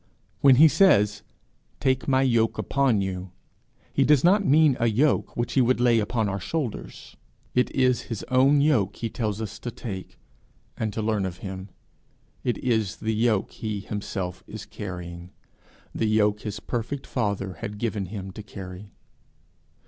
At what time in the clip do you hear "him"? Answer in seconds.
11.45-11.69, 18.07-18.31